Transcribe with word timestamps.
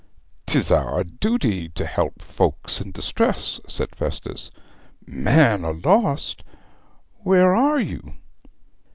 ''Tis 0.47 0.71
our 0.71 1.03
duty 1.03 1.69
to 1.69 1.85
help 1.85 2.23
folks 2.23 2.81
in 2.81 2.91
distress,' 2.91 3.59
said 3.67 3.95
Festus. 3.95 4.49
'Man 5.05 5.63
a 5.63 5.73
lost, 5.73 6.43
where 7.21 7.53
are 7.55 7.79
you?' 7.79 8.15